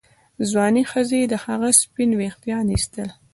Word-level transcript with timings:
ځوانې 0.49 0.83
ښځې 0.91 1.21
د 1.31 1.33
هغه 1.45 1.69
سپین 1.81 2.11
ویښتان 2.19 2.65
ایستل. 2.73 3.09